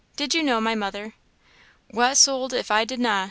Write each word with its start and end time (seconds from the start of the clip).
Did 0.15 0.33
you 0.33 0.41
know 0.41 0.59
my 0.59 0.73
mother?" 0.73 1.13
"Wha 1.91 2.13
suld 2.13 2.53
if 2.55 2.71
I 2.71 2.85
didna? 2.85 3.19